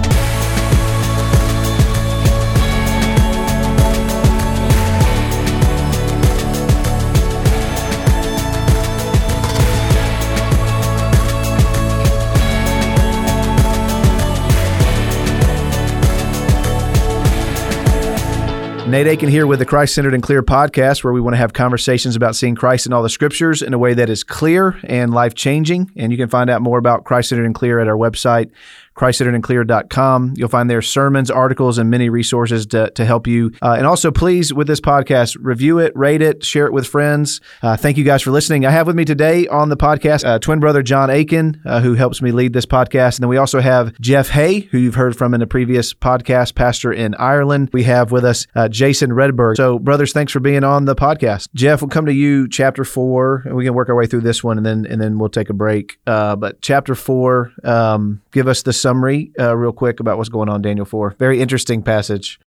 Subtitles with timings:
[18.90, 21.52] Nate Akin here with the Christ Centered and Clear podcast, where we want to have
[21.52, 25.14] conversations about seeing Christ in all the scriptures in a way that is clear and
[25.14, 25.92] life changing.
[25.96, 28.50] And you can find out more about Christ Centered and Clear at our website,
[28.96, 30.34] christcenteredandclear.com.
[30.36, 33.52] You'll find there sermons, articles, and many resources to, to help you.
[33.62, 37.40] Uh, and also, please, with this podcast, review it, rate it, share it with friends.
[37.62, 38.66] Uh, thank you guys for listening.
[38.66, 41.94] I have with me today on the podcast uh, twin brother Jon Akin, uh, who
[41.94, 43.16] helps me lead this podcast.
[43.16, 46.54] And then we also have Jeff Hay, who you've heard from in a previous podcast,
[46.54, 47.70] pastor in Ireland.
[47.72, 49.58] We have with us uh, Jason Wredberg.
[49.58, 51.48] So, brothers, thanks for being on the podcast.
[51.52, 54.42] Jeff, we'll come to you, chapter four, and we can work our way through this
[54.42, 55.98] one, and then and then we'll take a break.
[56.06, 60.48] Uh, but chapter four, um, give us the summary uh, real quick about what's going
[60.48, 61.16] on Daniel 4.
[61.18, 62.40] Very interesting passage.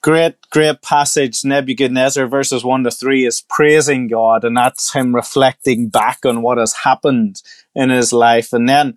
[0.00, 1.44] Great, great passage.
[1.44, 6.56] Nebuchadnezzar verses 1 to 3 is praising God, and that's him reflecting back on what
[6.56, 7.42] has happened
[7.74, 8.54] in his life.
[8.54, 8.96] And then,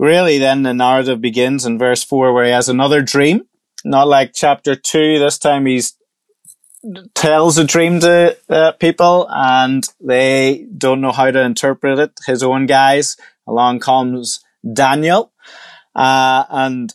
[0.00, 3.46] really, then the narrative begins in verse 4 where he has another dream.
[3.86, 5.94] Not like chapter 2, this time he's
[7.14, 12.12] tells a dream to uh, people and they don't know how to interpret it.
[12.26, 15.32] His own guys along comes Daniel
[15.94, 16.92] uh, and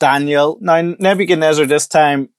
[0.00, 2.30] Daniel, now Nebuchadnezzar this time,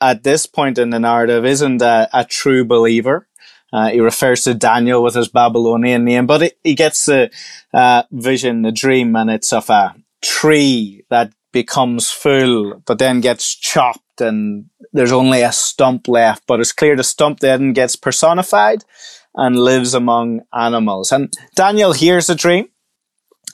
[0.00, 3.26] at this point in the narrative, isn't a, a true believer.
[3.72, 7.30] Uh, he refers to Daniel with his Babylonian name, but it, he gets the
[7.74, 13.54] uh, vision, the dream, and it's of a tree that becomes full, but then gets
[13.54, 16.44] chopped, and there's only a stump left.
[16.46, 18.84] But it's clear the stump then gets personified
[19.34, 21.12] and lives among animals.
[21.12, 22.68] And Daniel hears the dream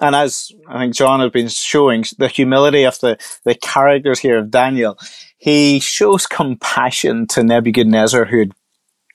[0.00, 4.38] and as I think Jon has been showing, the humility of the, the characters here
[4.38, 4.98] of Daniel,
[5.38, 8.52] he shows compassion to Nebuchadnezzar who had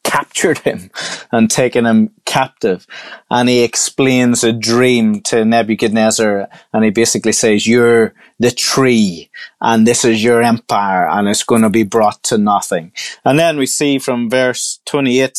[0.07, 0.89] captured him
[1.31, 2.87] and taken him captive.
[3.29, 9.29] And he explains a dream to Nebuchadnezzar and he basically says, you're the tree
[9.59, 12.93] and this is your empire and it's going to be brought to nothing.
[13.25, 15.37] And then we see from verse 28,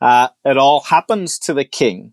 [0.00, 2.12] uh, it all happens to the king.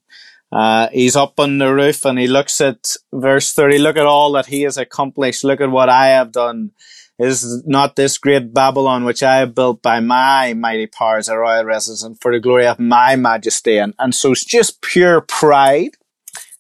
[0.52, 3.80] Uh, he's up on the roof and he looks at verse 30.
[3.80, 5.44] Look at all that he has accomplished.
[5.44, 6.72] Look at what I have done.
[7.20, 11.66] Is not this great Babylon which I have built by my mighty powers a royal
[11.66, 13.78] residence for the glory of my majesty?
[13.78, 15.98] And, and so it's just pure pride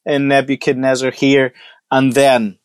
[0.05, 1.53] in Nebuchadnezzar here.
[1.91, 2.57] And then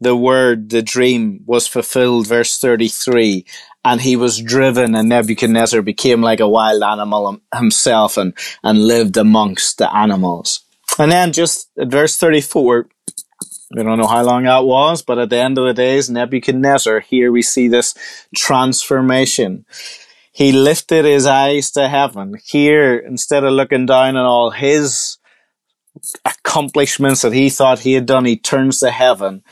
[0.00, 3.44] the word, the dream was fulfilled, verse 33
[3.84, 9.16] and he was driven and Nebuchadnezzar became like a wild animal himself and, and lived
[9.16, 10.60] amongst the animals.
[10.98, 12.88] And then just at verse 34,
[13.70, 17.00] we don't know how long that was, but at the end of the days, Nebuchadnezzar,
[17.00, 17.94] here we see this
[18.34, 19.64] transformation.
[20.32, 22.34] He lifted his eyes to heaven.
[22.44, 25.18] Here, instead of looking down on all his
[26.24, 29.42] accomplishments that he thought he had done, he turns to heaven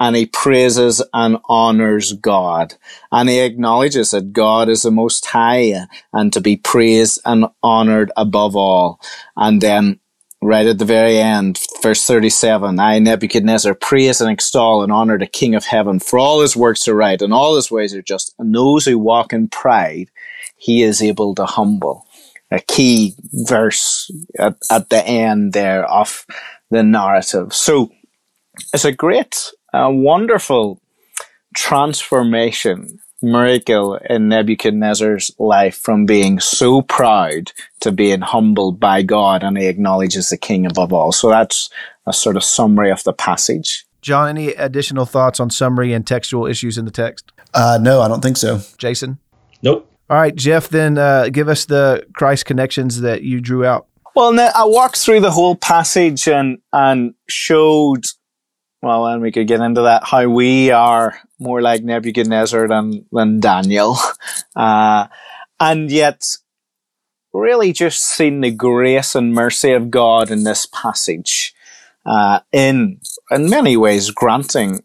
[0.00, 2.74] and he praises and honors God.
[3.10, 8.12] And he acknowledges that God is the most high and to be praised and honored
[8.16, 9.00] above all.
[9.36, 10.00] And then
[10.40, 15.26] right at the very end, verse 37, I, Nebuchadnezzar, praise and extol and honor the
[15.26, 18.34] King of heaven, for all his works are right and all his ways are just,
[18.38, 20.10] and those who walk in pride,
[20.56, 22.06] he is able to humble.
[22.50, 26.24] A key verse at, at the end there of
[26.70, 27.52] the narrative.
[27.52, 27.90] So
[28.72, 30.80] it's a great, a wonderful
[31.54, 39.58] transformation miracle in Nebuchadnezzar's life from being so proud to being humbled by God and
[39.58, 41.12] he acknowledges the king above all.
[41.12, 41.70] So that's
[42.06, 43.84] a sort of summary of the passage.
[44.00, 47.32] Jon, any additional thoughts on summary and textual issues in the text?
[47.52, 48.60] Uh, no, I don't think so.
[48.78, 49.18] Jason?
[49.62, 49.90] Nope.
[50.08, 53.86] All right, Jeff, then uh, give us the Christ connections that you drew out.
[54.14, 58.04] Well, I walked through the whole passage and, and showed
[58.82, 63.40] well, and we could get into that, how we are more like Nebuchadnezzar than, than
[63.40, 63.96] Daniel.
[64.56, 65.06] Uh,
[65.60, 66.24] and yet,
[67.32, 71.54] really just seeing the grace and mercy of God in this passage,
[72.04, 74.82] uh, in, in many ways granting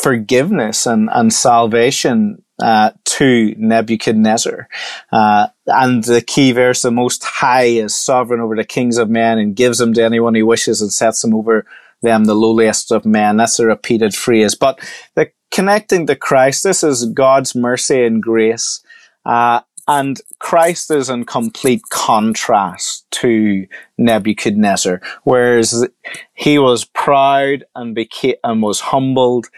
[0.00, 4.68] forgiveness and, and salvation, uh, to Nebuchadnezzar.
[5.10, 9.38] Uh, and the key verse, the Most High is sovereign over the kings of men
[9.38, 11.66] and gives them to anyone he wishes and sets them over
[12.02, 13.36] them, the lowliest of men.
[13.38, 14.54] That's a repeated phrase.
[14.54, 14.80] But
[15.14, 18.82] the connecting to Christ, this is God's mercy and grace.
[19.24, 23.66] Uh, and Christ is in complete contrast to
[23.98, 25.88] Nebuchadnezzar, whereas
[26.34, 29.48] he was proud and became and was humbled.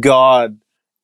[0.00, 0.58] God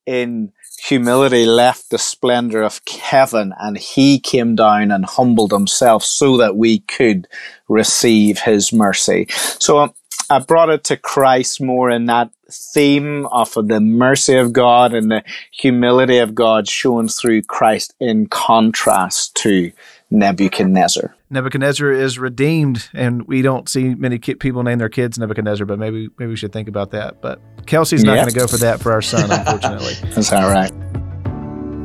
[0.05, 6.37] in humility left the splendor of heaven and he came down and humbled himself so
[6.37, 7.27] that we could
[7.67, 9.25] receive his mercy.
[9.29, 9.93] So
[10.29, 15.11] I brought it to Christ more in that theme of the mercy of God and
[15.11, 19.71] the humility of God shown through Christ in contrast to
[20.11, 21.15] Nebuchadnezzar.
[21.29, 26.09] Nebuchadnezzar is redeemed, and we don't see many people name their kids Nebuchadnezzar, but maybe
[26.17, 27.21] maybe we should think about that.
[27.21, 29.95] But Kelsey's not going to go for that for our son, unfortunately.
[30.11, 30.71] That's all right.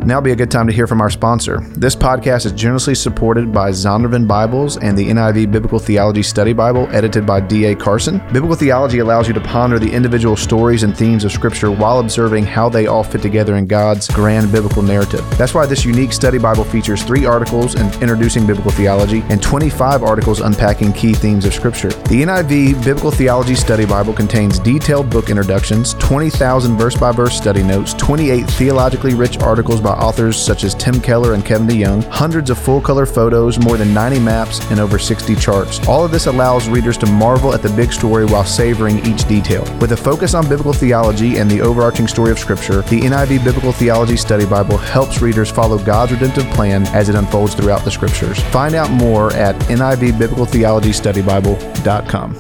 [0.07, 1.61] Now be a good time to hear from our sponsor.
[1.77, 6.89] This podcast is generously supported by Zondervan Bibles and the NIV Biblical Theology Study Bible,
[6.91, 7.77] edited by D.A.
[7.77, 8.17] Carson.
[8.33, 12.47] Biblical theology allows you to ponder the individual stories and themes of Scripture while observing
[12.47, 15.23] how they all fit together in God's grand biblical narrative.
[15.37, 20.03] That's why this unique study Bible features three articles in introducing biblical theology and 25
[20.03, 21.91] articles unpacking key themes of Scripture.
[21.91, 27.63] The NIV Biblical Theology Study Bible contains detailed book introductions, 20,000 verse by verse study
[27.63, 32.05] notes, 28 theologically rich articles by by authors such as Tim Keller and Kevin DeYoung,
[32.05, 35.85] hundreds of full color photos, more than 90 maps, and over 60 charts.
[35.89, 39.65] All of this allows readers to marvel at the big story while savoring each detail.
[39.81, 43.73] With a focus on biblical theology and the overarching story of Scripture, the NIV Biblical
[43.73, 48.39] Theology Study Bible helps readers follow God's redemptive plan as it unfolds throughout the Scriptures.
[48.51, 52.37] Find out more at NIVBiblicalTheologyStudyBible.com.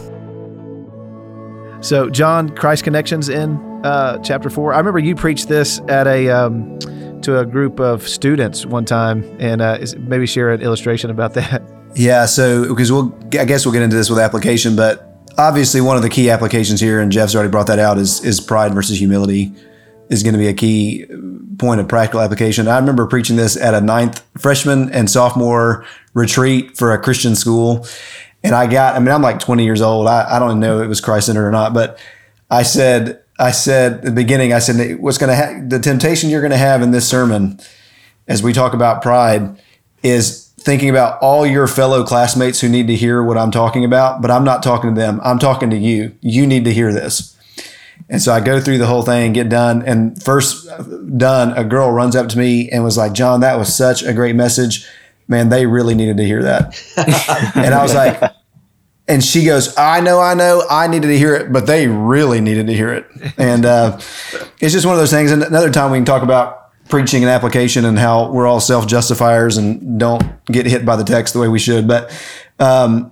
[1.83, 4.75] So, Jon, Christ Connections in uh, chapter four.
[4.75, 6.79] I remember you preached this at a um,
[7.23, 11.63] to a group of students one time, and uh, maybe share an illustration about that.
[11.97, 15.97] Yeah, so because we'll, I guess we'll get into this with application, but obviously one
[15.97, 18.97] of the key applications here, and Jeff's already brought that out, is is pride versus
[18.97, 19.53] humility
[20.11, 21.07] is going to be a key
[21.59, 22.69] point of practical application.
[22.69, 27.87] I remember preaching this at a ninth freshman and sophomore retreat for a Christian school.
[28.43, 30.09] And I got, I mean, I'm like 20 years old.
[30.09, 31.99] I, I don't know if it was Christ centered or not, but
[32.51, 36.29] I said, I said at the beginning, I said, what's going to ha- the temptation
[36.29, 37.59] you're going to have in this sermon
[38.29, 39.59] as we talk about pride
[40.03, 44.21] is thinking about all your fellow classmates who need to hear what I'm talking about,
[44.21, 45.21] but I'm not talking to them.
[45.25, 46.15] I'm talking to you.
[46.21, 47.37] You need to hear this.
[48.11, 50.69] And so I go through the whole thing, get done, and first
[51.17, 54.13] done, a girl runs up to me and was like, Jon, that was such a
[54.13, 54.87] great message.
[55.29, 56.79] Man, they really needed to hear that.
[57.57, 58.21] and I was like,
[59.11, 62.41] and she goes, I know, I know, I needed to hear it, but they really
[62.41, 63.07] needed to hear it.
[63.37, 63.99] And uh,
[64.61, 65.33] it's just one of those things.
[65.33, 68.87] And another time we can talk about preaching and application and how we're all self
[68.87, 71.89] justifiers and don't get hit by the text the way we should.
[71.89, 72.17] But
[72.61, 73.11] um,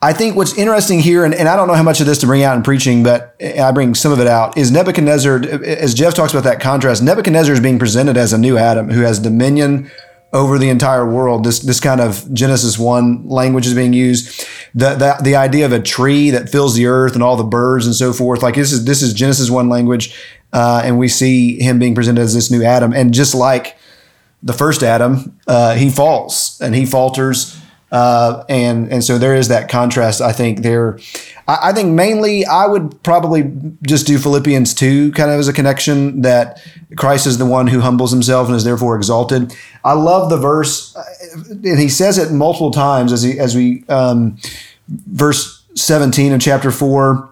[0.00, 2.26] I think what's interesting here, and, and, I don't know how much of this to
[2.26, 6.14] bring out in preaching, but I bring some of it out, is Nebuchadnezzar, as Jeff
[6.14, 9.90] talks about that contrast, Nebuchadnezzar is being presented as a new Adam who has dominion
[10.32, 11.44] over the entire world.
[11.44, 14.46] This this kind of Genesis one language is being used.
[14.74, 17.86] The, the the idea of a tree that fills the earth and all the birds
[17.86, 18.42] and so forth.
[18.42, 20.18] Like this is this is Genesis one language,
[20.52, 22.92] uh, and we see him being presented as this new Adam.
[22.92, 23.76] And just like
[24.42, 27.58] the first Adam, uh, he falls and he falters.
[27.90, 30.22] Uh, and and so there is that contrast.
[30.22, 30.98] I think there.
[31.48, 33.50] I, I, think mainly I would probably
[33.82, 36.62] just do Philippians two, kind of as a connection that
[36.96, 39.54] Christ is the one who humbles himself and is therefore exalted.
[39.84, 43.84] I love the verse, uh, and he says it multiple times as he as we
[43.88, 44.38] um,
[44.88, 47.28] verse seventeen of chapter four.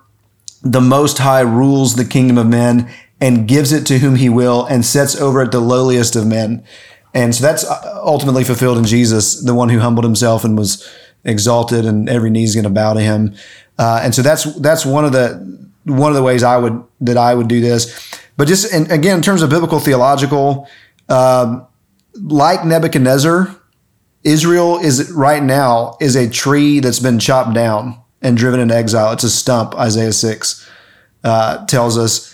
[0.63, 2.91] The Most High rules the kingdom of men
[3.21, 6.65] and gives it to whom he will, and sets over it the lowliest of men.
[7.13, 10.89] And so that's uh, ultimately fulfilled in Jesus, the one who humbled himself and was
[11.25, 13.35] exalted, and every knee is going to bow to him.
[13.81, 17.17] Uh, and so that's that's one of the one of the ways I would that
[17.17, 18.21] I would do this.
[18.37, 20.69] But just and again, in terms of biblical theological,
[21.09, 21.67] um,
[22.15, 23.57] like Nebuchadnezzar,
[24.23, 29.13] Israel is right now is a tree that's been chopped down and driven into exile.
[29.13, 29.75] It's a stump.
[29.75, 30.69] Isaiah six
[31.25, 32.31] uh, tells us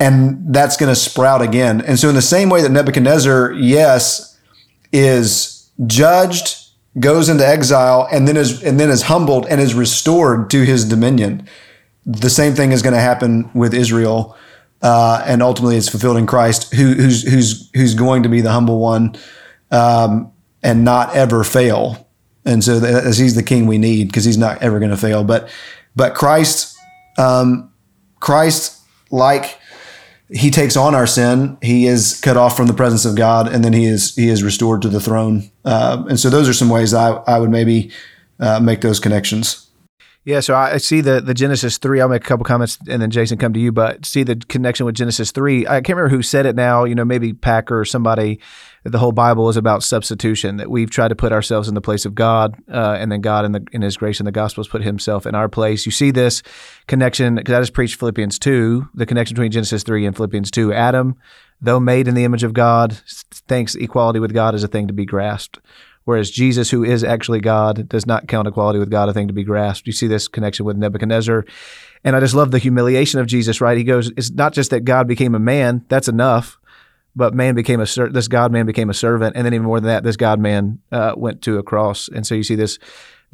[0.00, 1.80] and that's going to sprout again.
[1.80, 4.38] And so, in the same way that Nebuchadnezzar, yes,
[4.92, 6.63] is judged,
[6.98, 10.84] goes into exile, and then is and then is humbled and is restored to his
[10.84, 11.48] dominion.
[12.06, 14.36] The same thing is going to happen with Israel,
[14.82, 18.52] uh, and ultimately, it's fulfilled in Christ, who, who's who's who's going to be the
[18.52, 19.16] humble one,
[19.70, 20.30] um,
[20.62, 22.06] and not ever fail.
[22.44, 25.24] And so, as he's the king we need, because he's not ever going to fail.
[25.24, 25.48] But
[25.96, 26.76] but Christ,
[27.16, 27.72] um,
[28.20, 28.78] Christ,
[29.10, 29.58] like
[30.30, 31.56] he takes on our sin.
[31.62, 34.42] He is cut off from the presence of God, and then he is he is
[34.42, 35.50] restored to the throne.
[35.64, 37.90] Uh, and so those are some ways I I would maybe
[38.40, 39.68] uh, make those connections.
[40.26, 42.00] Yeah, so I see the the Genesis three.
[42.00, 43.72] I'll make a couple comments and then Jason come to you.
[43.72, 45.66] But see the connection with Genesis three.
[45.66, 46.84] I can't remember who said it now.
[46.84, 48.40] You know, maybe Packer or somebody.
[48.84, 50.56] The whole Bible is about substitution.
[50.56, 53.44] That we've tried to put ourselves in the place of God, uh, and then God
[53.44, 55.84] in the in His grace and the Gospels put Himself in our place.
[55.84, 56.42] You see this
[56.86, 58.88] connection because I just preached Philippians two.
[58.94, 60.72] The connection between Genesis three and Philippians two.
[60.72, 61.16] Adam,
[61.60, 62.92] though made in the image of God,
[63.46, 65.60] thinks equality with God is a thing to be grasped
[66.04, 69.34] whereas Jesus, who is actually God, does not count equality with God a thing to
[69.34, 69.86] be grasped.
[69.86, 71.44] You see this connection with Nebuchadnezzar.
[72.04, 73.78] And I just love the humiliation of Jesus, right?
[73.78, 76.58] He goes, it's not just that God became a man, that's enough,
[77.16, 79.36] but man became a, this God man became a servant.
[79.36, 82.08] And then even more than that, this God man uh, went to a cross.
[82.08, 82.78] And so you see this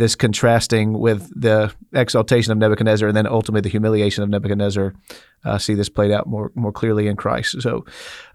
[0.00, 4.94] this contrasting with the exaltation of Nebuchadnezzar and then ultimately the humiliation of Nebuchadnezzar.
[5.44, 7.62] Uh, see this played out more more clearly in Christ.
[7.62, 7.84] So,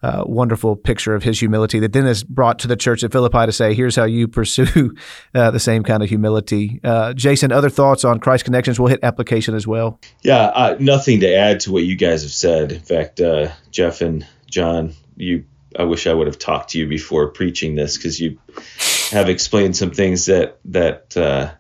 [0.02, 3.46] uh, wonderful picture of his humility that then is brought to the church at Philippi
[3.46, 4.96] to say, "Here's how you pursue
[5.36, 8.80] uh, the same kind of humility." Uh, Jason, other thoughts on Christ connections?
[8.80, 10.00] We'll hit application as well.
[10.24, 12.72] Yeah, nothing to add to what you guys have said.
[12.72, 15.46] In fact, uh, Jeff and Jon, you
[15.78, 18.38] I wish I would have talked to you before preaching this because you
[19.12, 21.52] have explained some things that that uh,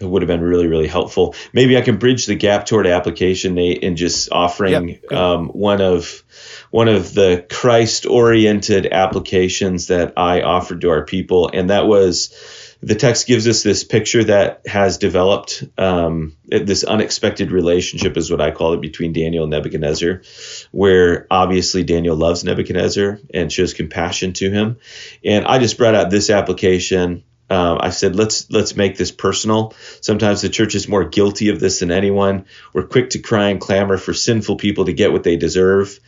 [0.00, 1.34] would have been really really helpful.
[1.52, 5.12] Maybe I can bridge the gap toward application, Nate, and just offering yep.
[5.12, 6.22] um, one of
[6.70, 12.34] one of the Christ oriented applications that I offered to our people, and that was
[12.80, 18.40] the text gives us this picture that has developed um, this unexpected relationship is what
[18.40, 20.22] I call it between Daniel and Nebuchadnezzar,
[20.70, 24.76] where obviously Daniel loves Nebuchadnezzar and shows compassion to him.
[25.24, 27.24] And I just brought out this application.
[27.50, 29.74] Um, I said, let's let's make this personal.
[30.00, 32.44] Sometimes the church is more guilty of this than anyone.
[32.72, 35.98] We're quick to cry and clamor for sinful people to get what they deserve.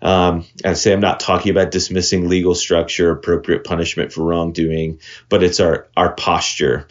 [0.00, 5.42] Um, I say I'm not talking about dismissing legal structure, appropriate punishment for wrongdoing, but
[5.42, 6.88] it's our our posture.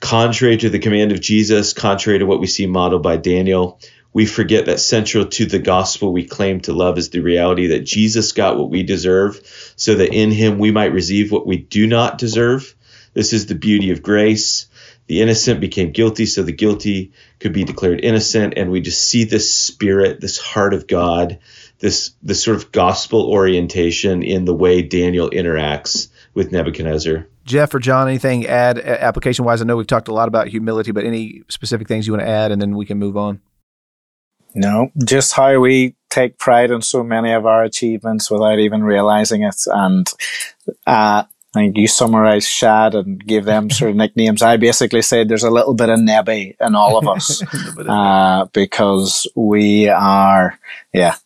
[0.00, 3.80] Contrary to the command of Jesus, contrary to what we see modeled by Daniel,
[4.12, 7.84] we forget that central to the gospel we claim to love is the reality that
[7.84, 9.40] Jesus got what we deserve,
[9.76, 12.74] so that in him we might receive what we do not deserve.
[13.12, 14.66] This is the beauty of grace.
[15.08, 18.54] The innocent became guilty, so the guilty could be declared innocent.
[18.56, 21.38] And we just see this spirit, this heart of God
[21.80, 27.26] this this sort of gospel orientation in the way Daniel interacts with Nebuchadnezzar.
[27.44, 29.62] Jeff or Jon, anything add application wise?
[29.62, 32.28] I know we've talked a lot about humility, but any specific things you want to
[32.28, 33.40] add, and then we can move on.
[34.54, 39.42] No, just how we take pride in so many of our achievements without even realizing
[39.42, 40.08] it, and
[40.86, 44.42] uh, I think you summarized Shad and gave them sort of nicknames.
[44.42, 47.42] I basically said there's a little bit of Nebby in all of us
[47.88, 50.58] uh, because we are,
[50.92, 51.16] yeah,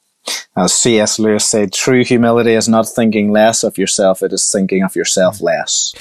[0.56, 1.18] as C.S.
[1.18, 5.40] Lewis said, true humility is not thinking less of yourself, it is thinking of yourself
[5.40, 5.94] less.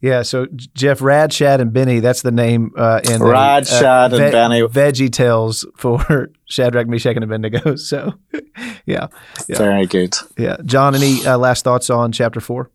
[0.00, 3.80] Yeah, so Jeff, Rack, Shack, and Benny, that's the name uh, in Rack, the, uh,
[3.80, 4.62] Shack, ve- and Benny.
[4.62, 7.76] Veggie Tales for Shadrach, Meshach, and Abednego.
[7.76, 8.14] So,
[8.86, 9.08] yeah,
[9.48, 9.58] yeah.
[9.58, 10.14] Very good.
[10.38, 10.56] Yeah.
[10.64, 12.70] Jon, any uh, last thoughts on chapter four?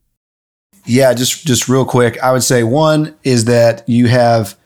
[0.86, 2.22] Yeah, just just real quick.
[2.22, 4.58] I would say one is that you have,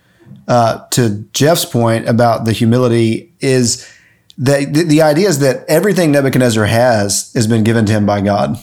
[0.47, 3.89] uh, to Jeff's point about the humility, is–
[4.39, 8.57] the, the, idea is that everything Nebuchadnezzar has has been given to him by God.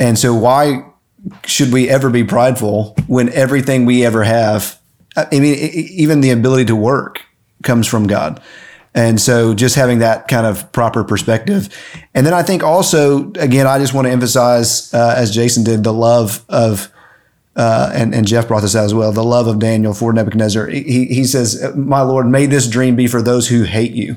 [0.00, 0.84] And so why
[1.44, 4.80] should we ever be prideful when everything we ever have,
[5.16, 7.22] I mean, even the ability to work
[7.62, 8.42] comes from God.
[8.94, 11.68] And so just having that kind of proper perspective.
[12.14, 15.84] And then I think also, again, I just want to emphasize, uh, as Jason did,
[15.84, 16.90] the love of,
[17.54, 20.66] uh, and, and Jeff brought this out as well, the love of Daniel for Nebuchadnezzar.
[20.66, 24.16] He, he says, My Lord, may this dream be for those who hate you.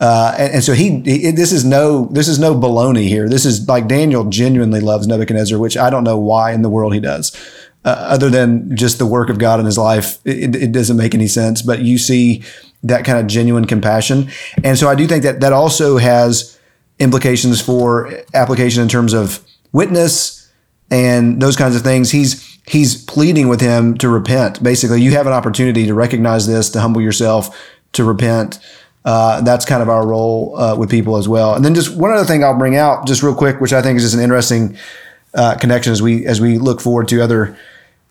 [0.00, 3.28] Uh, and, and, so he, he, this is no, this is no baloney here.
[3.28, 6.94] This is like Daniel genuinely loves Nebuchadnezzar, which I don't know why in the world
[6.94, 7.36] he does,
[7.84, 10.18] uh, other than just the work of God in his life.
[10.24, 12.44] It, it, doesn't make any sense, but you see
[12.84, 14.30] that kind of genuine compassion.
[14.62, 16.58] And so I do think that that also has
[17.00, 20.48] implications for application in terms of witness
[20.92, 22.12] and those kinds of things.
[22.12, 24.62] He's, he's pleading with him to repent.
[24.62, 27.56] Basically, you have an opportunity to recognize this, to humble yourself,
[27.94, 28.60] to repent.
[29.08, 31.54] Uh, that's kind of our role uh, with people as well.
[31.54, 33.96] And then just one other thing I'll bring out just real quick, which I think
[33.96, 34.76] is just an interesting
[35.32, 37.56] uh, connection as we as we look forward to other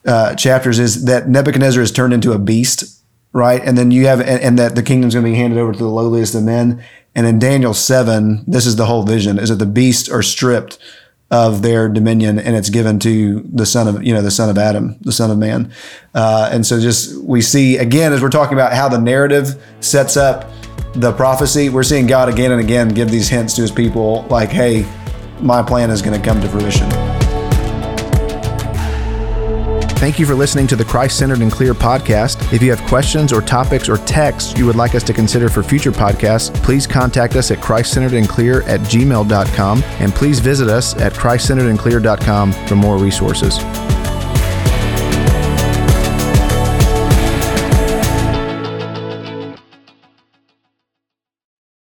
[0.07, 2.99] uh, chapters, is that Nebuchadnezzar is turned into a beast,
[3.31, 3.61] right?
[3.63, 5.77] And then you have and, and that the kingdom's going to be handed over to
[5.77, 6.83] the lowliest of men.
[7.13, 10.79] And in Daniel seven, this is the whole vision: is that the beasts are stripped
[11.29, 14.57] of their dominion and it's given to the son of you know the son of
[14.57, 15.69] adam the son of man
[16.15, 20.15] uh, and so just we see again as we're talking about how the narrative sets
[20.15, 20.49] up
[20.97, 21.69] the prophecy.
[21.69, 24.85] We're seeing God again and again give these hints to his people like, hey,
[25.39, 26.89] my plan is going to come to fruition.
[29.97, 32.53] Thank you for listening to the Christ Centered and Clear podcast.
[32.53, 35.63] If you have questions or topics or texts you would like us to consider for
[35.63, 42.51] future podcasts, please contact us at christcenteredandclear at gmail.com and please visit us at christcenteredandclear.com
[42.51, 43.57] for more resources.